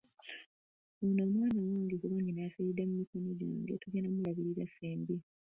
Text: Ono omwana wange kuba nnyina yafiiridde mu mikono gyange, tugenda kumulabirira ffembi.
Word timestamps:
Ono 1.05 1.21
omwana 1.27 1.59
wange 1.67 1.95
kuba 2.01 2.15
nnyina 2.17 2.39
yafiiridde 2.43 2.83
mu 2.89 2.93
mikono 3.01 3.29
gyange, 3.39 3.73
tugenda 3.81 4.07
kumulabirira 4.09 4.65
ffembi. 4.69 5.15